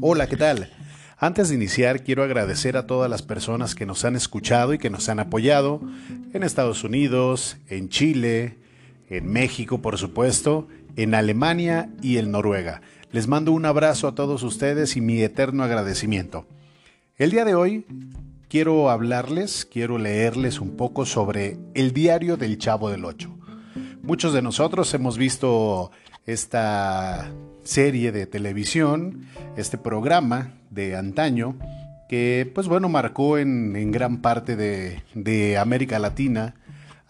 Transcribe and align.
Hola, 0.00 0.28
¿qué 0.28 0.36
tal? 0.36 0.70
Antes 1.16 1.48
de 1.48 1.56
iniciar, 1.56 2.04
quiero 2.04 2.22
agradecer 2.22 2.76
a 2.76 2.86
todas 2.86 3.10
las 3.10 3.22
personas 3.22 3.74
que 3.74 3.84
nos 3.84 4.04
han 4.04 4.14
escuchado 4.14 4.72
y 4.72 4.78
que 4.78 4.90
nos 4.90 5.08
han 5.08 5.18
apoyado 5.18 5.80
en 6.32 6.44
Estados 6.44 6.84
Unidos, 6.84 7.56
en 7.66 7.88
Chile, 7.88 8.58
en 9.10 9.26
México, 9.26 9.82
por 9.82 9.98
supuesto, 9.98 10.68
en 10.94 11.16
Alemania 11.16 11.90
y 12.00 12.18
en 12.18 12.30
Noruega. 12.30 12.80
Les 13.10 13.26
mando 13.26 13.50
un 13.50 13.64
abrazo 13.64 14.06
a 14.06 14.14
todos 14.14 14.44
ustedes 14.44 14.96
y 14.96 15.00
mi 15.00 15.20
eterno 15.20 15.64
agradecimiento. 15.64 16.46
El 17.16 17.32
día 17.32 17.44
de 17.44 17.56
hoy 17.56 17.84
quiero 18.48 18.90
hablarles, 18.90 19.64
quiero 19.64 19.98
leerles 19.98 20.60
un 20.60 20.76
poco 20.76 21.06
sobre 21.06 21.58
el 21.74 21.92
diario 21.92 22.36
del 22.36 22.58
Chavo 22.58 22.88
del 22.88 23.04
Ocho. 23.04 23.36
Muchos 24.02 24.32
de 24.32 24.42
nosotros 24.42 24.94
hemos 24.94 25.18
visto 25.18 25.90
esta 26.24 27.32
serie 27.68 28.12
de 28.12 28.26
televisión, 28.26 29.26
este 29.58 29.76
programa 29.76 30.54
de 30.70 30.96
antaño, 30.96 31.58
que 32.08 32.50
pues 32.54 32.66
bueno, 32.66 32.88
marcó 32.88 33.36
en, 33.36 33.92
gran 33.92 34.22
parte 34.22 34.56
de, 34.56 35.58
América 35.58 35.98
Latina 35.98 36.54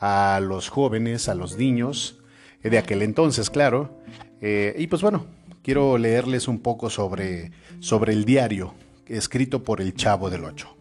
a 0.00 0.40
los 0.42 0.68
jóvenes, 0.68 1.28
a 1.28 1.36
los 1.36 1.56
niños, 1.56 2.18
eh, 2.64 2.70
de 2.70 2.78
aquel 2.78 3.02
entonces, 3.02 3.50
claro. 3.50 4.00
Eh, 4.40 4.74
y 4.76 4.88
pues 4.88 5.00
bueno, 5.00 5.26
quiero 5.62 5.96
leerles 5.96 6.48
un 6.48 6.58
poco 6.58 6.90
sobre, 6.90 7.52
sobre 7.78 8.12
el 8.12 8.24
diario 8.24 8.74
escrito 9.06 9.62
por 9.62 9.80
el 9.80 9.94
Chavo 9.94 10.28
del 10.28 10.42
Ocho. 10.42 10.76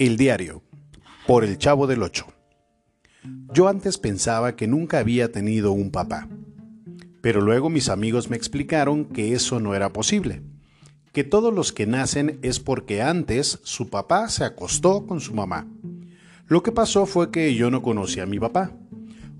El 0.00 0.16
diario, 0.16 0.64
por 1.28 1.44
el 1.44 1.58
Chavo 1.58 1.86
del 1.86 2.02
Ocho. 2.02 2.26
Yo 3.52 3.68
antes 3.68 3.98
pensaba 3.98 4.56
que 4.56 4.66
nunca 4.66 4.98
había 4.98 5.30
tenido 5.30 5.70
un 5.70 5.92
papá. 5.92 6.28
Pero 7.24 7.40
luego 7.40 7.70
mis 7.70 7.88
amigos 7.88 8.28
me 8.28 8.36
explicaron 8.36 9.06
que 9.06 9.32
eso 9.32 9.58
no 9.58 9.74
era 9.74 9.94
posible, 9.94 10.42
que 11.10 11.24
todos 11.24 11.54
los 11.54 11.72
que 11.72 11.86
nacen 11.86 12.38
es 12.42 12.60
porque 12.60 13.00
antes 13.00 13.60
su 13.62 13.88
papá 13.88 14.28
se 14.28 14.44
acostó 14.44 15.06
con 15.06 15.22
su 15.22 15.32
mamá. 15.32 15.66
Lo 16.48 16.62
que 16.62 16.70
pasó 16.70 17.06
fue 17.06 17.30
que 17.30 17.54
yo 17.54 17.70
no 17.70 17.80
conocí 17.80 18.20
a 18.20 18.26
mi 18.26 18.38
papá, 18.38 18.72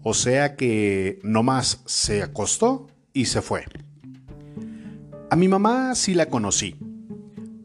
o 0.02 0.14
sea 0.14 0.56
que 0.56 1.18
nomás 1.22 1.82
se 1.84 2.22
acostó 2.22 2.86
y 3.12 3.26
se 3.26 3.42
fue. 3.42 3.66
A 5.28 5.36
mi 5.36 5.46
mamá 5.46 5.94
sí 5.94 6.14
la 6.14 6.30
conocí, 6.30 6.76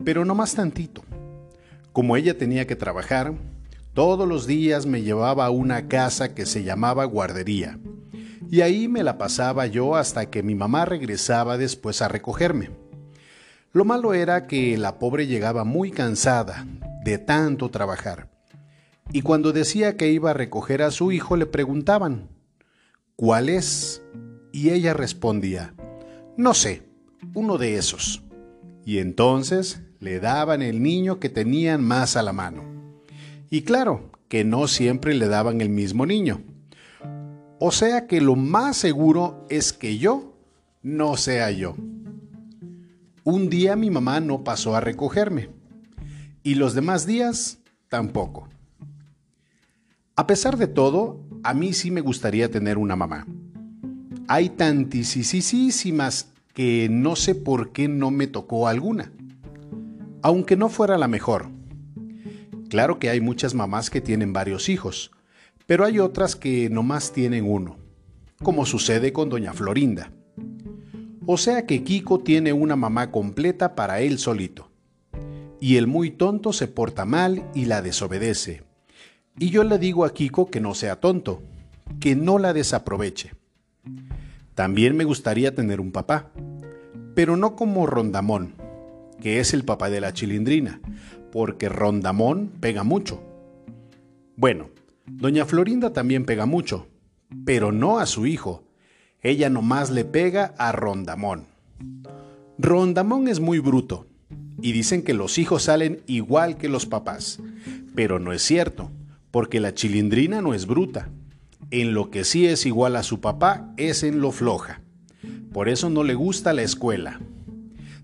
pero 0.03 0.25
no 0.25 0.35
más 0.35 0.53
tantito. 0.53 1.01
Como 1.93 2.17
ella 2.17 2.37
tenía 2.37 2.67
que 2.67 2.75
trabajar, 2.75 3.35
todos 3.93 4.27
los 4.27 4.47
días 4.47 4.85
me 4.85 5.01
llevaba 5.01 5.45
a 5.45 5.49
una 5.49 5.87
casa 5.87 6.35
que 6.35 6.45
se 6.45 6.65
llamaba 6.65 7.05
guardería 7.05 7.79
y 8.49 8.61
ahí 8.61 8.87
me 8.87 9.03
la 9.03 9.17
pasaba 9.17 9.65
yo 9.67 9.95
hasta 9.95 10.29
que 10.29 10.43
mi 10.43 10.55
mamá 10.55 10.85
regresaba 10.85 11.57
después 11.57 12.01
a 12.01 12.07
recogerme. 12.07 12.69
Lo 13.71 13.85
malo 13.85 14.13
era 14.13 14.47
que 14.47 14.77
la 14.77 14.97
pobre 14.97 15.27
llegaba 15.27 15.63
muy 15.63 15.91
cansada 15.91 16.65
de 17.03 17.17
tanto 17.17 17.69
trabajar. 17.69 18.29
Y 19.11 19.21
cuando 19.21 19.51
decía 19.51 19.97
que 19.97 20.11
iba 20.11 20.31
a 20.31 20.35
recoger 20.35 20.81
a 20.81 20.91
su 20.91 21.11
hijo 21.11 21.35
le 21.35 21.45
preguntaban, 21.45 22.29
¿cuál 23.15 23.49
es? 23.49 24.03
Y 24.51 24.69
ella 24.69 24.93
respondía, 24.93 25.73
no 26.37 26.53
sé, 26.53 26.83
uno 27.33 27.57
de 27.57 27.75
esos. 27.77 28.23
Y 28.85 28.99
entonces 28.99 29.81
le 29.99 30.19
daban 30.19 30.61
el 30.61 30.81
niño 30.81 31.19
que 31.19 31.29
tenían 31.29 31.83
más 31.83 32.15
a 32.15 32.23
la 32.23 32.33
mano. 32.33 32.63
Y 33.49 33.63
claro, 33.63 34.11
que 34.27 34.43
no 34.43 34.67
siempre 34.67 35.13
le 35.15 35.27
daban 35.27 35.61
el 35.61 35.69
mismo 35.69 36.05
niño. 36.05 36.41
O 37.59 37.71
sea 37.71 38.07
que 38.07 38.21
lo 38.21 38.37
más 38.37 38.77
seguro 38.77 39.45
es 39.49 39.73
que 39.73 39.97
yo 39.97 40.33
no 40.81 41.17
sea 41.17 41.51
yo. 41.51 41.75
Un 43.25 43.49
día 43.49 43.75
mi 43.75 43.89
mamá 43.89 44.21
no 44.21 44.45
pasó 44.45 44.75
a 44.75 44.79
recogerme 44.79 45.49
y 46.41 46.55
los 46.55 46.73
demás 46.73 47.05
días 47.05 47.59
tampoco. 47.89 48.47
A 50.15 50.25
pesar 50.25 50.57
de 50.57 50.67
todo, 50.67 51.21
a 51.43 51.53
mí 51.53 51.73
sí 51.73 51.91
me 51.91 52.01
gustaría 52.01 52.49
tener 52.49 52.77
una 52.77 52.95
mamá. 52.95 53.27
Hay 54.29 54.49
tantísimas 54.49 56.31
que 56.53 56.87
no 56.89 57.17
sé 57.17 57.35
por 57.35 57.71
qué 57.71 57.87
no 57.89 58.09
me 58.09 58.27
tocó 58.27 58.67
alguna, 58.67 59.11
aunque 60.21 60.55
no 60.55 60.69
fuera 60.69 60.97
la 60.97 61.07
mejor. 61.07 61.49
Claro 62.69 62.99
que 62.99 63.09
hay 63.09 63.19
muchas 63.19 63.53
mamás 63.53 63.89
que 63.89 63.99
tienen 64.01 64.31
varios 64.31 64.69
hijos, 64.69 65.11
pero 65.69 65.85
hay 65.85 65.99
otras 65.99 66.35
que 66.35 66.67
nomás 66.67 67.11
tienen 67.11 67.45
uno, 67.45 67.77
como 68.41 68.65
sucede 68.65 69.13
con 69.13 69.29
doña 69.29 69.53
Florinda. 69.53 70.11
O 71.27 71.37
sea 71.37 71.67
que 71.67 71.83
Kiko 71.83 72.21
tiene 72.21 72.53
una 72.53 72.75
mamá 72.75 73.11
completa 73.11 73.75
para 73.75 74.01
él 74.01 74.17
solito. 74.17 74.71
Y 75.61 75.75
el 75.75 75.85
muy 75.85 76.09
tonto 76.09 76.53
se 76.53 76.67
porta 76.67 77.05
mal 77.05 77.47
y 77.53 77.65
la 77.65 77.83
desobedece. 77.83 78.63
Y 79.37 79.51
yo 79.51 79.63
le 79.63 79.77
digo 79.77 80.05
a 80.05 80.13
Kiko 80.15 80.49
que 80.49 80.59
no 80.59 80.73
sea 80.73 80.99
tonto, 80.99 81.43
que 81.99 82.15
no 82.15 82.39
la 82.39 82.51
desaproveche. 82.51 83.35
También 84.55 84.97
me 84.97 85.03
gustaría 85.03 85.53
tener 85.53 85.79
un 85.79 85.91
papá, 85.91 86.31
pero 87.13 87.37
no 87.37 87.55
como 87.55 87.85
Rondamón, 87.85 88.55
que 89.21 89.39
es 89.39 89.53
el 89.53 89.65
papá 89.65 89.91
de 89.91 90.01
la 90.01 90.13
chilindrina, 90.13 90.81
porque 91.31 91.69
Rondamón 91.69 92.47
pega 92.59 92.83
mucho. 92.83 93.21
Bueno, 94.35 94.71
Doña 95.11 95.45
Florinda 95.45 95.93
también 95.93 96.25
pega 96.25 96.45
mucho, 96.45 96.87
pero 97.45 97.71
no 97.71 97.99
a 97.99 98.05
su 98.05 98.25
hijo. 98.25 98.63
Ella 99.21 99.49
nomás 99.49 99.89
le 99.89 100.05
pega 100.05 100.53
a 100.57 100.71
Rondamón. 100.71 101.45
Rondamón 102.57 103.27
es 103.27 103.39
muy 103.39 103.59
bruto, 103.59 104.07
y 104.61 104.71
dicen 104.71 105.03
que 105.03 105.13
los 105.13 105.37
hijos 105.37 105.63
salen 105.63 106.01
igual 106.07 106.57
que 106.57 106.69
los 106.69 106.85
papás, 106.85 107.39
pero 107.95 108.19
no 108.19 108.33
es 108.33 108.41
cierto, 108.41 108.91
porque 109.31 109.59
la 109.59 109.73
chilindrina 109.73 110.41
no 110.41 110.53
es 110.53 110.65
bruta. 110.65 111.09
En 111.71 111.93
lo 111.93 112.09
que 112.09 112.23
sí 112.23 112.47
es 112.47 112.65
igual 112.65 112.95
a 112.95 113.03
su 113.03 113.21
papá 113.21 113.73
es 113.77 114.03
en 114.03 114.21
lo 114.21 114.31
floja. 114.31 114.81
Por 115.53 115.69
eso 115.69 115.89
no 115.89 116.03
le 116.03 116.15
gusta 116.15 116.53
la 116.53 116.63
escuela. 116.63 117.19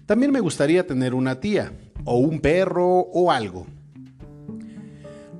También 0.05 0.31
me 0.31 0.39
gustaría 0.39 0.85
tener 0.85 1.13
una 1.13 1.39
tía, 1.39 1.73
o 2.03 2.17
un 2.17 2.39
perro, 2.39 2.85
o 2.87 3.31
algo. 3.31 3.66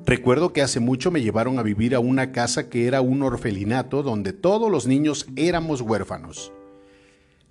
Recuerdo 0.06 0.54
que 0.54 0.62
hace 0.62 0.80
mucho 0.80 1.10
me 1.10 1.24
llevaron 1.24 1.58
a 1.58 1.64
vivir 1.64 1.96
a 1.96 2.00
una 2.00 2.32
casa 2.32 2.70
que 2.70 2.86
era 2.86 3.02
un 3.02 3.24
orfelinato 3.24 4.04
donde 4.04 4.34
todos 4.34 4.72
los 4.72 4.86
niños 4.86 5.26
éramos 5.36 5.82
huérfanos. 5.82 6.52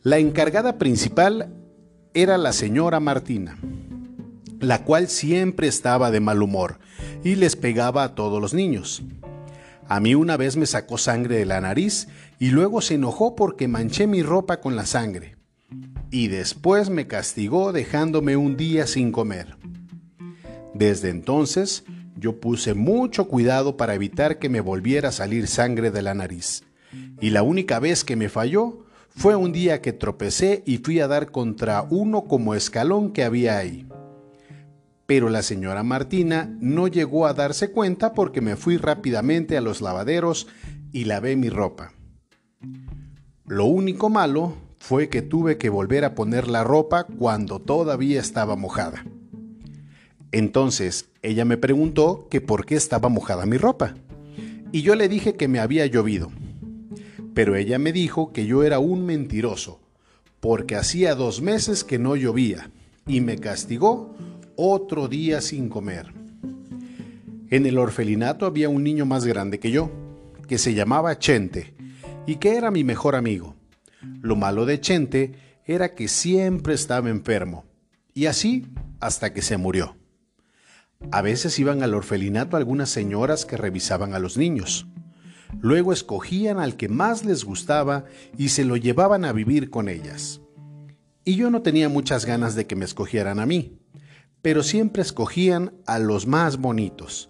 La 0.02 0.18
encargada 0.18 0.78
principal 0.78 1.52
era 2.12 2.38
la 2.38 2.52
señora 2.52 3.00
Martina, 3.00 3.58
la 4.60 4.84
cual 4.84 5.08
siempre 5.08 5.66
estaba 5.66 6.12
de 6.12 6.20
mal 6.20 6.42
humor 6.42 6.78
y 7.24 7.34
les 7.34 7.56
pegaba 7.56 8.04
a 8.04 8.14
todos 8.14 8.40
los 8.40 8.54
niños. 8.54 9.02
A 9.88 9.98
mí 9.98 10.14
una 10.14 10.36
vez 10.36 10.56
me 10.56 10.66
sacó 10.66 10.96
sangre 10.96 11.36
de 11.38 11.46
la 11.46 11.60
nariz 11.60 12.06
y 12.38 12.50
luego 12.50 12.80
se 12.80 12.94
enojó 12.94 13.34
porque 13.34 13.66
manché 13.66 14.06
mi 14.06 14.22
ropa 14.22 14.60
con 14.60 14.76
la 14.76 14.86
sangre. 14.86 15.36
Y 16.10 16.28
después 16.28 16.88
me 16.88 17.08
castigó 17.08 17.72
dejándome 17.72 18.36
un 18.36 18.56
día 18.56 18.86
sin 18.86 19.10
comer. 19.10 19.56
Desde 20.72 21.10
entonces 21.10 21.84
yo 22.16 22.40
puse 22.40 22.74
mucho 22.74 23.28
cuidado 23.28 23.76
para 23.76 23.94
evitar 23.94 24.38
que 24.38 24.48
me 24.48 24.60
volviera 24.60 25.08
a 25.08 25.12
salir 25.12 25.46
sangre 25.46 25.90
de 25.90 26.02
la 26.02 26.14
nariz. 26.14 26.62
Y 27.20 27.30
la 27.30 27.42
única 27.42 27.80
vez 27.80 28.04
que 28.04 28.16
me 28.16 28.28
falló 28.28 28.84
fue 29.08 29.36
un 29.36 29.52
día 29.52 29.80
que 29.80 29.92
tropecé 29.92 30.62
y 30.66 30.78
fui 30.78 31.00
a 31.00 31.08
dar 31.08 31.30
contra 31.30 31.82
uno 31.82 32.24
como 32.24 32.54
escalón 32.54 33.12
que 33.12 33.24
había 33.24 33.58
ahí. 33.58 33.86
Pero 35.06 35.28
la 35.28 35.42
señora 35.42 35.82
Martina 35.82 36.56
no 36.60 36.88
llegó 36.88 37.26
a 37.26 37.34
darse 37.34 37.70
cuenta 37.70 38.14
porque 38.14 38.40
me 38.40 38.56
fui 38.56 38.76
rápidamente 38.76 39.56
a 39.56 39.60
los 39.60 39.80
lavaderos 39.82 40.46
y 40.92 41.04
lavé 41.04 41.36
mi 41.36 41.50
ropa. 41.50 41.92
Lo 43.46 43.66
único 43.66 44.08
malo 44.08 44.54
fue 44.78 45.08
que 45.08 45.22
tuve 45.22 45.58
que 45.58 45.68
volver 45.68 46.04
a 46.04 46.14
poner 46.14 46.48
la 46.48 46.64
ropa 46.64 47.04
cuando 47.04 47.60
todavía 47.60 48.20
estaba 48.20 48.56
mojada. 48.56 49.04
Entonces 50.34 51.10
ella 51.22 51.44
me 51.44 51.56
preguntó 51.56 52.26
que 52.28 52.40
por 52.40 52.66
qué 52.66 52.74
estaba 52.74 53.08
mojada 53.08 53.46
mi 53.46 53.56
ropa. 53.56 53.94
Y 54.72 54.82
yo 54.82 54.96
le 54.96 55.08
dije 55.08 55.34
que 55.34 55.46
me 55.46 55.60
había 55.60 55.86
llovido. 55.86 56.32
Pero 57.34 57.54
ella 57.54 57.78
me 57.78 57.92
dijo 57.92 58.32
que 58.32 58.44
yo 58.44 58.64
era 58.64 58.80
un 58.80 59.06
mentiroso, 59.06 59.78
porque 60.40 60.74
hacía 60.74 61.14
dos 61.14 61.40
meses 61.40 61.84
que 61.84 62.00
no 62.00 62.16
llovía, 62.16 62.72
y 63.06 63.20
me 63.20 63.38
castigó 63.38 64.12
otro 64.56 65.06
día 65.06 65.40
sin 65.40 65.68
comer. 65.68 66.12
En 67.48 67.64
el 67.64 67.78
orfelinato 67.78 68.44
había 68.44 68.68
un 68.68 68.82
niño 68.82 69.06
más 69.06 69.24
grande 69.26 69.60
que 69.60 69.70
yo, 69.70 69.88
que 70.48 70.58
se 70.58 70.74
llamaba 70.74 71.16
Chente, 71.16 71.74
y 72.26 72.36
que 72.36 72.56
era 72.56 72.72
mi 72.72 72.82
mejor 72.82 73.14
amigo. 73.14 73.54
Lo 74.20 74.34
malo 74.34 74.66
de 74.66 74.80
Chente 74.80 75.34
era 75.64 75.94
que 75.94 76.08
siempre 76.08 76.74
estaba 76.74 77.08
enfermo, 77.08 77.64
y 78.14 78.26
así 78.26 78.66
hasta 78.98 79.32
que 79.32 79.40
se 79.40 79.58
murió. 79.58 79.94
A 81.10 81.22
veces 81.22 81.58
iban 81.58 81.82
al 81.82 81.94
orfelinato 81.94 82.56
algunas 82.56 82.90
señoras 82.90 83.44
que 83.44 83.56
revisaban 83.56 84.14
a 84.14 84.18
los 84.18 84.36
niños. 84.36 84.86
Luego 85.60 85.92
escogían 85.92 86.58
al 86.58 86.76
que 86.76 86.88
más 86.88 87.24
les 87.24 87.44
gustaba 87.44 88.04
y 88.36 88.48
se 88.48 88.64
lo 88.64 88.76
llevaban 88.76 89.24
a 89.24 89.32
vivir 89.32 89.70
con 89.70 89.88
ellas. 89.88 90.40
Y 91.24 91.36
yo 91.36 91.50
no 91.50 91.62
tenía 91.62 91.88
muchas 91.88 92.26
ganas 92.26 92.54
de 92.54 92.66
que 92.66 92.76
me 92.76 92.84
escogieran 92.84 93.40
a 93.40 93.46
mí, 93.46 93.78
pero 94.42 94.62
siempre 94.62 95.02
escogían 95.02 95.72
a 95.86 95.98
los 95.98 96.26
más 96.26 96.58
bonitos. 96.58 97.28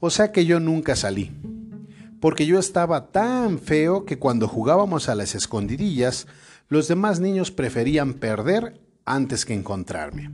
O 0.00 0.10
sea 0.10 0.32
que 0.32 0.46
yo 0.46 0.60
nunca 0.60 0.96
salí, 0.96 1.32
porque 2.20 2.46
yo 2.46 2.58
estaba 2.58 3.10
tan 3.10 3.58
feo 3.58 4.04
que 4.04 4.18
cuando 4.18 4.48
jugábamos 4.48 5.08
a 5.08 5.14
las 5.14 5.34
escondidillas, 5.34 6.26
los 6.68 6.88
demás 6.88 7.20
niños 7.20 7.50
preferían 7.50 8.14
perder 8.14 8.80
antes 9.04 9.44
que 9.44 9.54
encontrarme. 9.54 10.30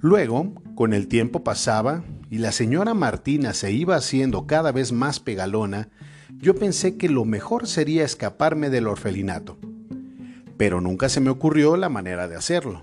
Luego, 0.00 0.52
con 0.74 0.92
el 0.92 1.08
tiempo 1.08 1.42
pasaba 1.42 2.04
y 2.30 2.38
la 2.38 2.52
señora 2.52 2.94
Martina 2.94 3.52
se 3.52 3.72
iba 3.72 3.96
haciendo 3.96 4.46
cada 4.46 4.70
vez 4.70 4.92
más 4.92 5.18
pegalona, 5.18 5.88
yo 6.36 6.54
pensé 6.54 6.96
que 6.96 7.08
lo 7.08 7.24
mejor 7.24 7.66
sería 7.66 8.04
escaparme 8.04 8.70
del 8.70 8.86
orfelinato. 8.86 9.58
Pero 10.56 10.80
nunca 10.80 11.08
se 11.08 11.20
me 11.20 11.30
ocurrió 11.30 11.76
la 11.76 11.88
manera 11.88 12.28
de 12.28 12.36
hacerlo. 12.36 12.82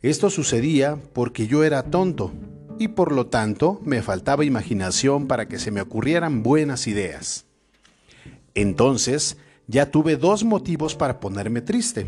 Esto 0.00 0.30
sucedía 0.30 0.98
porque 1.12 1.46
yo 1.46 1.64
era 1.64 1.82
tonto 1.84 2.32
y 2.78 2.88
por 2.88 3.12
lo 3.12 3.26
tanto 3.26 3.80
me 3.84 4.02
faltaba 4.02 4.44
imaginación 4.44 5.26
para 5.26 5.48
que 5.48 5.58
se 5.58 5.70
me 5.70 5.82
ocurrieran 5.82 6.42
buenas 6.42 6.86
ideas. 6.86 7.44
Entonces 8.54 9.36
ya 9.66 9.90
tuve 9.90 10.16
dos 10.16 10.44
motivos 10.44 10.94
para 10.94 11.20
ponerme 11.20 11.60
triste. 11.60 12.06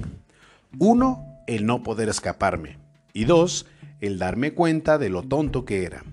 Uno, 0.78 1.24
el 1.46 1.66
no 1.66 1.82
poder 1.82 2.08
escaparme. 2.08 2.78
Y 3.12 3.26
dos, 3.26 3.66
el 4.06 4.18
darme 4.18 4.52
cuenta 4.52 4.98
de 4.98 5.10
lo 5.10 5.22
tonto 5.22 5.64
que 5.64 5.84
era. 5.84 6.04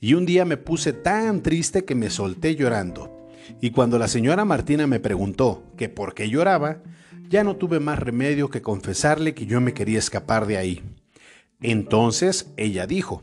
Y 0.00 0.14
un 0.14 0.26
día 0.26 0.44
me 0.44 0.56
puse 0.56 0.92
tan 0.92 1.42
triste 1.42 1.84
que 1.84 1.94
me 1.94 2.10
solté 2.10 2.54
llorando. 2.54 3.28
Y 3.60 3.70
cuando 3.70 3.98
la 3.98 4.08
señora 4.08 4.44
Martina 4.44 4.86
me 4.86 5.00
preguntó 5.00 5.64
que 5.76 5.88
por 5.88 6.14
qué 6.14 6.28
lloraba, 6.28 6.82
ya 7.28 7.44
no 7.44 7.56
tuve 7.56 7.80
más 7.80 7.98
remedio 7.98 8.48
que 8.48 8.62
confesarle 8.62 9.34
que 9.34 9.46
yo 9.46 9.60
me 9.60 9.74
quería 9.74 9.98
escapar 9.98 10.46
de 10.46 10.56
ahí. 10.56 10.82
Entonces 11.60 12.52
ella 12.56 12.86
dijo, 12.86 13.22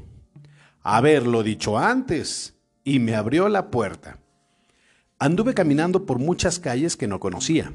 haberlo 0.82 1.44
dicho 1.44 1.78
antes, 1.78 2.56
y 2.84 3.00
me 3.00 3.16
abrió 3.16 3.50
la 3.50 3.72
puerta. 3.72 4.20
Anduve 5.18 5.54
caminando 5.54 6.06
por 6.06 6.20
muchas 6.20 6.60
calles 6.60 6.98
que 6.98 7.08
no 7.08 7.20
conocía. 7.20 7.72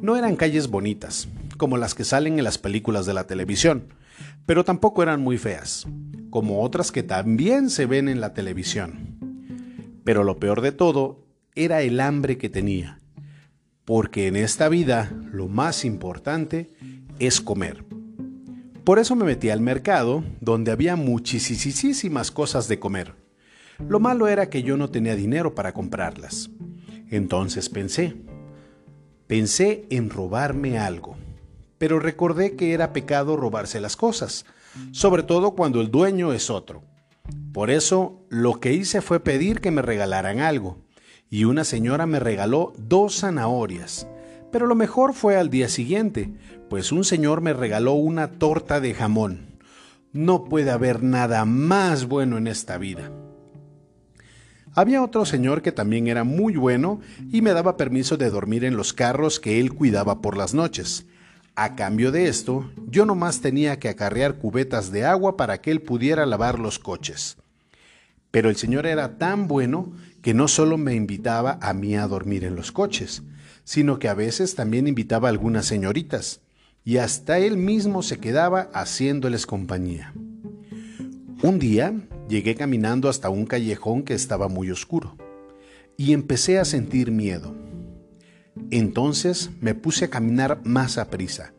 No 0.00 0.16
eran 0.16 0.36
calles 0.36 0.68
bonitas, 0.68 1.28
como 1.56 1.78
las 1.78 1.94
que 1.94 2.04
salen 2.04 2.38
en 2.38 2.44
las 2.44 2.58
películas 2.58 3.06
de 3.06 3.14
la 3.14 3.26
televisión, 3.26 3.84
pero 4.46 4.64
tampoco 4.64 5.02
eran 5.02 5.20
muy 5.20 5.38
feas, 5.38 5.86
como 6.30 6.62
otras 6.62 6.92
que 6.92 7.02
también 7.02 7.68
se 7.68 7.86
ven 7.86 8.08
en 8.08 8.20
la 8.20 8.32
televisión. 8.32 9.18
Pero 10.04 10.22
lo 10.22 10.38
peor 10.38 10.60
de 10.60 10.72
todo 10.72 11.26
era 11.54 11.82
el 11.82 12.00
hambre 12.00 12.38
que 12.38 12.48
tenía, 12.48 13.00
porque 13.84 14.28
en 14.28 14.36
esta 14.36 14.68
vida 14.68 15.12
lo 15.32 15.48
más 15.48 15.84
importante 15.84 16.70
es 17.18 17.40
comer. 17.40 17.84
Por 18.84 19.00
eso 19.00 19.16
me 19.16 19.24
metí 19.24 19.50
al 19.50 19.60
mercado, 19.60 20.22
donde 20.40 20.70
había 20.70 20.94
muchísimas 20.94 22.30
cosas 22.30 22.68
de 22.68 22.78
comer. 22.78 23.14
Lo 23.88 23.98
malo 23.98 24.28
era 24.28 24.48
que 24.48 24.62
yo 24.62 24.76
no 24.76 24.90
tenía 24.90 25.16
dinero 25.16 25.54
para 25.54 25.72
comprarlas. 25.74 26.50
Entonces 27.10 27.68
pensé, 27.68 28.16
pensé 29.26 29.86
en 29.90 30.08
robarme 30.08 30.78
algo 30.78 31.16
pero 31.78 31.98
recordé 31.98 32.56
que 32.56 32.72
era 32.72 32.92
pecado 32.92 33.36
robarse 33.36 33.80
las 33.80 33.96
cosas, 33.96 34.44
sobre 34.92 35.22
todo 35.22 35.52
cuando 35.52 35.80
el 35.80 35.90
dueño 35.90 36.32
es 36.32 36.50
otro. 36.50 36.82
Por 37.52 37.70
eso 37.70 38.20
lo 38.28 38.60
que 38.60 38.72
hice 38.72 39.00
fue 39.00 39.20
pedir 39.20 39.60
que 39.60 39.70
me 39.70 39.82
regalaran 39.82 40.40
algo, 40.40 40.78
y 41.30 41.44
una 41.44 41.64
señora 41.64 42.06
me 42.06 42.20
regaló 42.20 42.72
dos 42.78 43.20
zanahorias. 43.20 44.06
Pero 44.52 44.66
lo 44.66 44.74
mejor 44.74 45.12
fue 45.12 45.36
al 45.36 45.50
día 45.50 45.68
siguiente, 45.68 46.32
pues 46.70 46.92
un 46.92 47.04
señor 47.04 47.40
me 47.40 47.52
regaló 47.52 47.94
una 47.94 48.32
torta 48.32 48.80
de 48.80 48.94
jamón. 48.94 49.58
No 50.12 50.44
puede 50.44 50.70
haber 50.70 51.02
nada 51.02 51.44
más 51.44 52.06
bueno 52.06 52.38
en 52.38 52.46
esta 52.46 52.78
vida. 52.78 53.10
Había 54.74 55.02
otro 55.02 55.24
señor 55.24 55.62
que 55.62 55.72
también 55.72 56.06
era 56.06 56.22
muy 56.22 56.56
bueno 56.56 57.00
y 57.32 57.40
me 57.40 57.52
daba 57.52 57.76
permiso 57.76 58.18
de 58.18 58.30
dormir 58.30 58.64
en 58.64 58.76
los 58.76 58.92
carros 58.92 59.40
que 59.40 59.58
él 59.58 59.72
cuidaba 59.72 60.20
por 60.20 60.36
las 60.36 60.52
noches. 60.52 61.06
A 61.58 61.74
cambio 61.74 62.12
de 62.12 62.28
esto, 62.28 62.70
yo 62.86 63.06
nomás 63.06 63.40
tenía 63.40 63.78
que 63.78 63.88
acarrear 63.88 64.36
cubetas 64.36 64.92
de 64.92 65.06
agua 65.06 65.38
para 65.38 65.62
que 65.62 65.70
él 65.70 65.80
pudiera 65.80 66.26
lavar 66.26 66.58
los 66.58 66.78
coches. 66.78 67.38
Pero 68.30 68.50
el 68.50 68.56
señor 68.56 68.84
era 68.84 69.16
tan 69.16 69.48
bueno 69.48 69.90
que 70.20 70.34
no 70.34 70.48
solo 70.48 70.76
me 70.76 70.94
invitaba 70.94 71.58
a 71.62 71.72
mí 71.72 71.96
a 71.96 72.06
dormir 72.06 72.44
en 72.44 72.56
los 72.56 72.72
coches, 72.72 73.22
sino 73.64 73.98
que 73.98 74.10
a 74.10 74.14
veces 74.14 74.54
también 74.54 74.86
invitaba 74.86 75.28
a 75.28 75.30
algunas 75.30 75.64
señoritas, 75.64 76.42
y 76.84 76.98
hasta 76.98 77.38
él 77.38 77.56
mismo 77.56 78.02
se 78.02 78.18
quedaba 78.18 78.68
haciéndoles 78.74 79.46
compañía. 79.46 80.12
Un 81.42 81.58
día 81.58 81.94
llegué 82.28 82.54
caminando 82.54 83.08
hasta 83.08 83.30
un 83.30 83.46
callejón 83.46 84.02
que 84.02 84.12
estaba 84.12 84.48
muy 84.48 84.70
oscuro, 84.70 85.16
y 85.96 86.12
empecé 86.12 86.58
a 86.58 86.66
sentir 86.66 87.10
miedo. 87.10 87.65
Entonces 88.70 89.50
me 89.60 89.74
puse 89.74 90.06
a 90.06 90.10
caminar 90.10 90.60
más 90.64 90.98
a 90.98 91.10
prisa, 91.10 91.52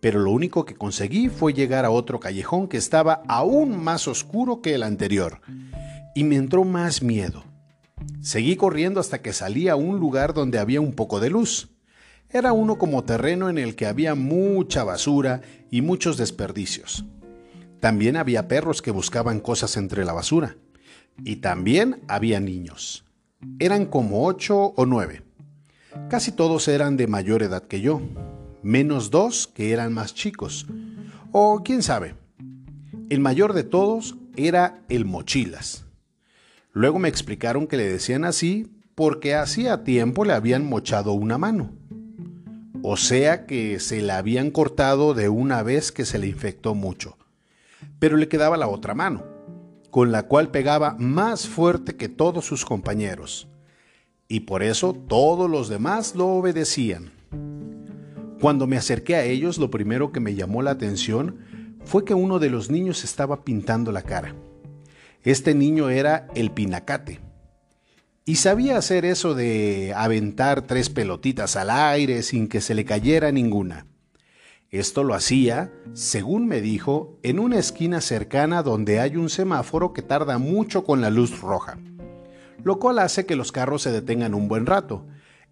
pero 0.00 0.20
lo 0.20 0.30
único 0.30 0.64
que 0.64 0.74
conseguí 0.74 1.28
fue 1.28 1.52
llegar 1.52 1.84
a 1.84 1.90
otro 1.90 2.20
callejón 2.20 2.68
que 2.68 2.76
estaba 2.76 3.22
aún 3.28 3.82
más 3.82 4.08
oscuro 4.08 4.60
que 4.60 4.74
el 4.74 4.82
anterior, 4.82 5.40
y 6.14 6.24
me 6.24 6.36
entró 6.36 6.64
más 6.64 7.02
miedo. 7.02 7.44
Seguí 8.20 8.56
corriendo 8.56 9.00
hasta 9.00 9.22
que 9.22 9.32
salí 9.32 9.68
a 9.68 9.76
un 9.76 9.98
lugar 9.98 10.34
donde 10.34 10.58
había 10.58 10.80
un 10.80 10.92
poco 10.92 11.20
de 11.20 11.30
luz. 11.30 11.70
Era 12.30 12.52
uno 12.52 12.76
como 12.76 13.04
terreno 13.04 13.48
en 13.48 13.58
el 13.58 13.74
que 13.74 13.86
había 13.86 14.14
mucha 14.14 14.84
basura 14.84 15.40
y 15.70 15.82
muchos 15.82 16.16
desperdicios. 16.16 17.04
También 17.80 18.16
había 18.16 18.48
perros 18.48 18.82
que 18.82 18.90
buscaban 18.90 19.40
cosas 19.40 19.76
entre 19.76 20.04
la 20.04 20.12
basura. 20.12 20.56
Y 21.24 21.36
también 21.36 22.02
había 22.06 22.38
niños. 22.38 23.04
Eran 23.58 23.86
como 23.86 24.26
ocho 24.26 24.74
o 24.76 24.86
nueve. 24.86 25.22
Casi 26.08 26.32
todos 26.32 26.68
eran 26.68 26.96
de 26.96 27.06
mayor 27.06 27.42
edad 27.42 27.62
que 27.64 27.82
yo, 27.82 28.00
menos 28.62 29.10
dos 29.10 29.46
que 29.46 29.72
eran 29.72 29.92
más 29.92 30.14
chicos. 30.14 30.66
O 31.32 31.62
quién 31.62 31.82
sabe. 31.82 32.14
El 33.10 33.20
mayor 33.20 33.52
de 33.52 33.62
todos 33.62 34.16
era 34.34 34.80
el 34.88 35.04
mochilas. 35.04 35.84
Luego 36.72 36.98
me 36.98 37.08
explicaron 37.08 37.66
que 37.66 37.76
le 37.76 37.86
decían 37.86 38.24
así 38.24 38.72
porque 38.94 39.34
hacía 39.34 39.84
tiempo 39.84 40.24
le 40.24 40.32
habían 40.32 40.66
mochado 40.66 41.12
una 41.12 41.36
mano. 41.36 41.72
O 42.82 42.96
sea 42.96 43.44
que 43.44 43.78
se 43.78 44.00
la 44.00 44.16
habían 44.16 44.50
cortado 44.50 45.12
de 45.12 45.28
una 45.28 45.62
vez 45.62 45.92
que 45.92 46.06
se 46.06 46.18
le 46.18 46.26
infectó 46.26 46.74
mucho. 46.74 47.18
Pero 47.98 48.16
le 48.16 48.28
quedaba 48.28 48.56
la 48.56 48.68
otra 48.68 48.94
mano, 48.94 49.24
con 49.90 50.10
la 50.10 50.22
cual 50.22 50.50
pegaba 50.50 50.96
más 50.98 51.46
fuerte 51.46 51.96
que 51.96 52.08
todos 52.08 52.46
sus 52.46 52.64
compañeros 52.64 53.48
y 54.28 54.40
por 54.40 54.62
eso 54.62 54.92
todos 54.92 55.50
los 55.50 55.68
demás 55.68 56.14
lo 56.14 56.26
obedecían. 56.28 57.10
Cuando 58.40 58.66
me 58.66 58.76
acerqué 58.76 59.16
a 59.16 59.24
ellos, 59.24 59.58
lo 59.58 59.70
primero 59.70 60.12
que 60.12 60.20
me 60.20 60.34
llamó 60.34 60.62
la 60.62 60.72
atención 60.72 61.38
fue 61.84 62.04
que 62.04 62.14
uno 62.14 62.38
de 62.38 62.50
los 62.50 62.70
niños 62.70 63.02
estaba 63.02 63.42
pintando 63.42 63.90
la 63.90 64.02
cara. 64.02 64.34
Este 65.24 65.54
niño 65.54 65.88
era 65.88 66.28
el 66.34 66.50
pinacate. 66.52 67.20
Y 68.26 68.36
sabía 68.36 68.76
hacer 68.76 69.06
eso 69.06 69.34
de 69.34 69.94
aventar 69.96 70.62
tres 70.66 70.90
pelotitas 70.90 71.56
al 71.56 71.70
aire 71.70 72.22
sin 72.22 72.46
que 72.46 72.60
se 72.60 72.74
le 72.74 72.84
cayera 72.84 73.32
ninguna. 73.32 73.86
Esto 74.70 75.02
lo 75.02 75.14
hacía, 75.14 75.72
según 75.94 76.46
me 76.46 76.60
dijo, 76.60 77.18
en 77.22 77.38
una 77.38 77.58
esquina 77.58 78.02
cercana 78.02 78.62
donde 78.62 79.00
hay 79.00 79.16
un 79.16 79.30
semáforo 79.30 79.94
que 79.94 80.02
tarda 80.02 80.36
mucho 80.36 80.84
con 80.84 81.00
la 81.00 81.08
luz 81.08 81.40
roja 81.40 81.78
lo 82.68 82.78
cual 82.78 82.98
hace 82.98 83.24
que 83.24 83.34
los 83.34 83.50
carros 83.50 83.80
se 83.80 83.90
detengan 83.90 84.34
un 84.34 84.46
buen 84.46 84.66
rato. 84.66 85.06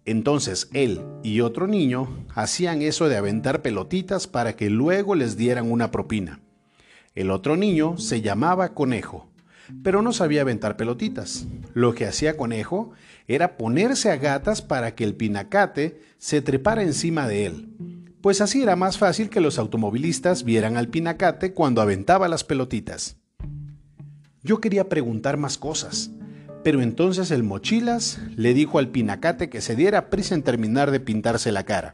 Entonces 0.05 0.69
él 0.73 1.01
y 1.23 1.41
otro 1.41 1.65
niño 1.65 2.27
hacían 2.35 2.83
eso 2.83 3.09
de 3.09 3.17
aventar 3.17 3.63
pelotitas 3.63 4.27
para 4.27 4.55
que 4.55 4.69
luego 4.69 5.15
les 5.15 5.35
dieran 5.35 5.71
una 5.71 5.89
propina. 5.89 6.41
El 7.15 7.31
otro 7.31 7.57
niño 7.57 7.97
se 7.97 8.21
llamaba 8.21 8.75
Conejo, 8.75 9.31
pero 9.81 10.03
no 10.03 10.13
sabía 10.13 10.41
aventar 10.41 10.77
pelotitas. 10.77 11.47
Lo 11.73 11.95
que 11.95 12.05
hacía 12.05 12.37
Conejo 12.37 12.91
era 13.27 13.57
ponerse 13.57 14.11
a 14.11 14.17
gatas 14.17 14.61
para 14.61 14.93
que 14.93 15.03
el 15.03 15.15
pinacate 15.15 15.99
se 16.19 16.43
trepara 16.43 16.83
encima 16.83 17.27
de 17.27 17.47
él, 17.47 17.73
pues 18.21 18.41
así 18.41 18.61
era 18.61 18.75
más 18.75 18.99
fácil 18.99 19.31
que 19.31 19.41
los 19.41 19.57
automovilistas 19.57 20.43
vieran 20.43 20.77
al 20.77 20.89
pinacate 20.89 21.51
cuando 21.51 21.81
aventaba 21.81 22.27
las 22.27 22.43
pelotitas. 22.43 23.17
Yo 24.43 24.61
quería 24.61 24.87
preguntar 24.87 25.35
más 25.37 25.57
cosas, 25.57 26.11
pero 26.67 26.81
entonces 26.81 27.31
el 27.31 27.43
mochilas 27.43 28.19
le 28.35 28.53
dijo 28.53 28.77
al 28.77 28.89
pinacate 28.89 29.49
que 29.49 29.61
se 29.61 29.77
diera 29.77 30.09
prisa 30.09 30.35
en 30.35 30.43
terminar 30.43 30.91
de 30.91 30.99
pintarse 30.99 31.53
la 31.53 31.63
cara. 31.63 31.93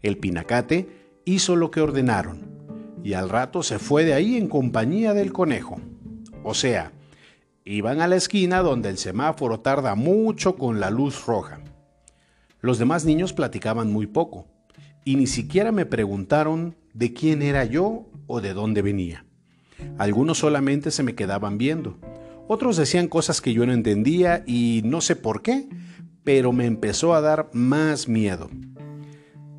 El 0.00 0.16
pinacate 0.16 0.88
hizo 1.24 1.56
lo 1.56 1.72
que 1.72 1.80
ordenaron 1.80 2.46
y 3.02 3.14
al 3.14 3.28
rato 3.28 3.64
se 3.64 3.80
fue 3.80 4.04
de 4.04 4.14
ahí 4.14 4.36
en 4.36 4.46
compañía 4.46 5.12
del 5.12 5.32
conejo. 5.32 5.80
O 6.44 6.54
sea, 6.54 6.92
iban 7.64 8.00
a 8.00 8.06
la 8.06 8.14
esquina 8.14 8.60
donde 8.60 8.90
el 8.90 8.96
semáforo 8.96 9.58
tarda 9.58 9.96
mucho 9.96 10.54
con 10.54 10.78
la 10.78 10.90
luz 10.90 11.26
roja. 11.26 11.58
Los 12.60 12.78
demás 12.78 13.04
niños 13.04 13.32
platicaban 13.32 13.92
muy 13.92 14.06
poco 14.06 14.46
y 15.04 15.16
ni 15.16 15.26
siquiera 15.26 15.72
me 15.72 15.84
preguntaron 15.84 16.76
de 16.94 17.12
quién 17.12 17.42
era 17.42 17.64
yo 17.64 18.06
o 18.28 18.40
de 18.40 18.54
dónde 18.54 18.82
venía. 18.82 19.24
Algunos 19.98 20.38
solamente 20.38 20.92
se 20.92 21.02
me 21.02 21.16
quedaban 21.16 21.58
viendo. 21.58 21.98
Otros 22.52 22.76
decían 22.76 23.06
cosas 23.06 23.40
que 23.40 23.52
yo 23.52 23.64
no 23.64 23.72
entendía 23.72 24.42
y 24.44 24.82
no 24.84 25.00
sé 25.02 25.14
por 25.14 25.40
qué, 25.40 25.68
pero 26.24 26.52
me 26.52 26.66
empezó 26.66 27.14
a 27.14 27.20
dar 27.20 27.48
más 27.52 28.08
miedo. 28.08 28.50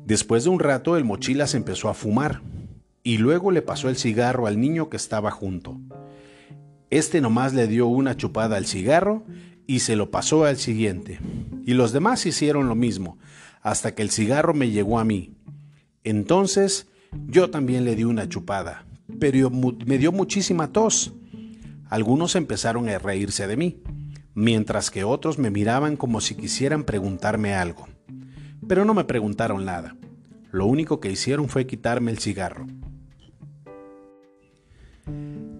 Después 0.04 0.44
de 0.44 0.50
un 0.50 0.60
rato 0.60 0.98
el 0.98 1.04
mochila 1.04 1.46
se 1.46 1.56
empezó 1.56 1.88
a 1.88 1.94
fumar 1.94 2.42
y 3.02 3.16
luego 3.16 3.50
le 3.50 3.62
pasó 3.62 3.88
el 3.88 3.96
cigarro 3.96 4.46
al 4.46 4.60
niño 4.60 4.90
que 4.90 4.98
estaba 4.98 5.30
junto. 5.30 5.80
Este 6.90 7.22
nomás 7.22 7.54
le 7.54 7.66
dio 7.66 7.86
una 7.86 8.14
chupada 8.14 8.58
al 8.58 8.66
cigarro 8.66 9.24
y 9.66 9.78
se 9.78 9.96
lo 9.96 10.10
pasó 10.10 10.44
al 10.44 10.58
siguiente. 10.58 11.18
Y 11.64 11.72
los 11.72 11.92
demás 11.92 12.26
hicieron 12.26 12.68
lo 12.68 12.74
mismo, 12.74 13.16
hasta 13.62 13.94
que 13.94 14.02
el 14.02 14.10
cigarro 14.10 14.52
me 14.52 14.70
llegó 14.70 14.98
a 14.98 15.04
mí. 15.06 15.32
Entonces 16.04 16.88
yo 17.26 17.48
también 17.48 17.86
le 17.86 17.96
di 17.96 18.04
una 18.04 18.28
chupada, 18.28 18.84
pero 19.18 19.48
me 19.48 19.96
dio 19.96 20.12
muchísima 20.12 20.72
tos. 20.72 21.14
Algunos 21.92 22.36
empezaron 22.36 22.88
a 22.88 22.98
reírse 22.98 23.46
de 23.46 23.54
mí, 23.54 23.82
mientras 24.32 24.90
que 24.90 25.04
otros 25.04 25.38
me 25.38 25.50
miraban 25.50 25.98
como 25.98 26.22
si 26.22 26.34
quisieran 26.34 26.84
preguntarme 26.84 27.52
algo. 27.52 27.86
Pero 28.66 28.86
no 28.86 28.94
me 28.94 29.04
preguntaron 29.04 29.66
nada. 29.66 29.94
Lo 30.52 30.64
único 30.64 31.00
que 31.00 31.10
hicieron 31.10 31.50
fue 31.50 31.66
quitarme 31.66 32.10
el 32.10 32.18
cigarro. 32.18 32.66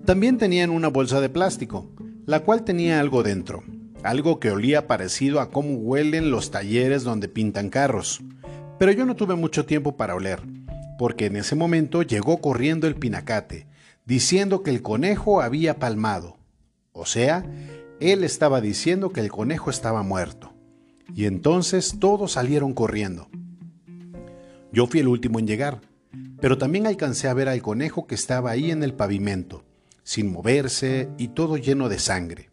También 0.06 0.38
tenían 0.38 0.70
una 0.70 0.88
bolsa 0.88 1.20
de 1.20 1.28
plástico, 1.28 1.90
la 2.24 2.40
cual 2.40 2.64
tenía 2.64 2.98
algo 2.98 3.22
dentro, 3.22 3.62
algo 4.02 4.40
que 4.40 4.52
olía 4.52 4.86
parecido 4.86 5.38
a 5.38 5.50
cómo 5.50 5.74
huelen 5.74 6.30
los 6.30 6.50
talleres 6.50 7.04
donde 7.04 7.28
pintan 7.28 7.68
carros. 7.68 8.22
Pero 8.78 8.90
yo 8.92 9.04
no 9.04 9.16
tuve 9.16 9.34
mucho 9.34 9.66
tiempo 9.66 9.98
para 9.98 10.14
oler, 10.14 10.40
porque 10.98 11.26
en 11.26 11.36
ese 11.36 11.56
momento 11.56 12.00
llegó 12.00 12.40
corriendo 12.40 12.86
el 12.86 12.94
pinacate, 12.94 13.66
diciendo 14.04 14.62
que 14.62 14.70
el 14.70 14.82
conejo 14.82 15.40
había 15.40 15.78
palmado. 15.78 16.38
O 16.92 17.06
sea, 17.06 17.44
él 18.00 18.24
estaba 18.24 18.60
diciendo 18.60 19.10
que 19.10 19.20
el 19.20 19.30
conejo 19.30 19.70
estaba 19.70 20.02
muerto. 20.02 20.52
Y 21.14 21.26
entonces 21.26 21.96
todos 21.98 22.32
salieron 22.32 22.74
corriendo. 22.74 23.28
Yo 24.72 24.86
fui 24.86 25.00
el 25.00 25.08
último 25.08 25.38
en 25.38 25.46
llegar, 25.46 25.80
pero 26.40 26.58
también 26.58 26.86
alcancé 26.86 27.28
a 27.28 27.34
ver 27.34 27.48
al 27.48 27.62
conejo 27.62 28.06
que 28.06 28.14
estaba 28.14 28.50
ahí 28.50 28.70
en 28.70 28.82
el 28.82 28.94
pavimento, 28.94 29.64
sin 30.02 30.32
moverse 30.32 31.08
y 31.18 31.28
todo 31.28 31.56
lleno 31.58 31.88
de 31.88 31.98
sangre. 31.98 32.50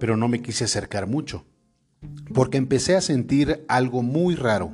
Pero 0.00 0.16
no 0.16 0.28
me 0.28 0.42
quise 0.42 0.64
acercar 0.64 1.06
mucho, 1.06 1.44
porque 2.34 2.58
empecé 2.58 2.96
a 2.96 3.00
sentir 3.00 3.64
algo 3.68 4.02
muy 4.02 4.34
raro, 4.34 4.72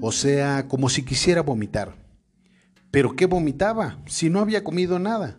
o 0.00 0.12
sea, 0.12 0.68
como 0.68 0.88
si 0.90 1.02
quisiera 1.02 1.40
vomitar. 1.40 1.94
¿Pero 2.96 3.14
qué 3.14 3.26
vomitaba 3.26 3.98
si 4.06 4.30
no 4.30 4.40
había 4.40 4.64
comido 4.64 4.98
nada? 4.98 5.36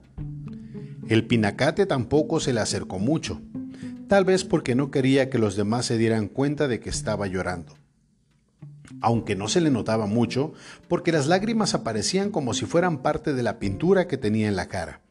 El 1.08 1.26
pinacate 1.26 1.88
tampoco 1.88 2.40
se 2.40 2.54
le 2.54 2.60
acercó 2.60 3.00
mucho, 3.00 3.42
tal 4.08 4.26
vez 4.26 4.44
porque 4.44 4.76
no 4.76 4.92
quería 4.92 5.32
que 5.32 5.40
los 5.40 5.56
demás 5.56 5.88
se 5.88 5.98
dieran 5.98 6.28
cuenta 6.28 6.68
de 6.68 6.80
que 6.80 6.92
estaba 6.92 7.26
llorando. 7.26 7.74
Aunque 9.02 9.36
no 9.36 9.48
se 9.48 9.60
le 9.60 9.72
notaba 9.72 10.06
mucho, 10.06 10.54
porque 10.88 11.12
las 11.12 11.26
lágrimas 11.26 11.74
aparecían 11.74 12.30
como 12.30 12.54
si 12.54 12.68
fueran 12.68 13.02
parte 13.02 13.34
de 13.34 13.42
la 13.42 13.58
pintura 13.58 14.08
que 14.08 14.18
tenía 14.18 14.48
en 14.48 14.56
la 14.56 14.68
cara. 14.68 15.02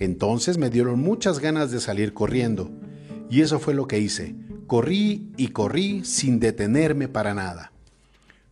Entonces 0.00 0.58
me 0.58 0.70
dieron 0.70 0.98
muchas 0.98 1.38
ganas 1.38 1.70
de 1.70 1.78
salir 1.78 2.14
corriendo, 2.14 2.72
y 3.30 3.42
eso 3.42 3.60
fue 3.60 3.74
lo 3.74 3.86
que 3.86 4.00
hice. 4.00 4.34
Corrí 4.66 5.30
y 5.36 5.50
corrí 5.50 6.04
sin 6.04 6.40
detenerme 6.40 7.06
para 7.06 7.32
nada. 7.32 7.70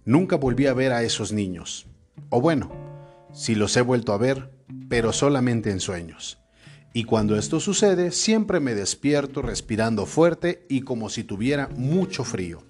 Nunca 0.04 0.36
volví 0.36 0.68
a 0.68 0.72
ver 0.72 0.92
a 0.92 1.02
esos 1.02 1.32
niños. 1.32 1.88
O 2.30 2.40
bueno, 2.40 2.87
si 3.32 3.54
los 3.54 3.76
he 3.76 3.80
vuelto 3.80 4.12
a 4.12 4.18
ver, 4.18 4.50
pero 4.88 5.12
solamente 5.12 5.70
en 5.70 5.80
sueños. 5.80 6.38
Y 6.92 7.04
cuando 7.04 7.36
esto 7.36 7.60
sucede, 7.60 8.10
siempre 8.10 8.60
me 8.60 8.74
despierto 8.74 9.42
respirando 9.42 10.06
fuerte 10.06 10.66
y 10.68 10.80
como 10.80 11.10
si 11.10 11.24
tuviera 11.24 11.68
mucho 11.76 12.24
frío. 12.24 12.62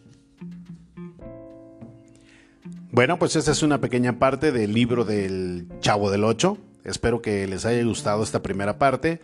Bueno, 2.91 3.19
pues 3.19 3.37
esta 3.37 3.53
es 3.53 3.63
una 3.63 3.81
pequeña 3.81 4.19
parte 4.19 4.51
del 4.51 4.73
libro 4.73 5.05
del 5.05 5.69
Chavo 5.81 6.11
del 6.11 6.25
Ocho. 6.25 6.59
Espero 6.85 7.23
que 7.23 7.47
les 7.47 7.65
haya 7.65 7.85
gustado 7.85 8.23
esta 8.23 8.43
primera 8.43 8.79
parte. 8.79 9.21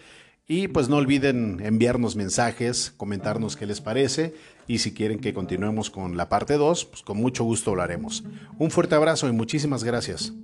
Y 0.47 0.69
pues 0.69 0.91
no 0.91 0.97
olviden 0.97 1.61
enviarnos 1.65 2.17
mensajes, 2.17 2.93
comentarnos 2.97 3.57
qué 3.57 3.65
les 3.67 3.81
parece 3.81 4.35
y 4.67 4.79
si 4.79 4.93
quieren 4.93 5.19
que 5.19 5.33
continuemos 5.33 5.89
con 5.89 6.19
la 6.19 6.29
parte 6.29 6.59
2, 6.59 6.85
pues 6.85 7.03
con 7.03 7.17
mucho 7.17 7.45
gusto 7.45 7.75
lo 7.75 7.81
haremos. 7.81 8.25
Un 8.59 8.71
fuerte 8.71 8.95
abrazo 8.95 9.27
y 9.27 9.33
muchísimas 9.33 9.85
gracias. 9.85 10.35